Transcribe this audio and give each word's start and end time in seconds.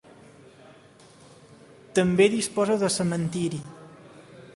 També 1.99 2.27
disposa 2.37 2.79
de 2.85 2.91
cementeri. 2.99 3.61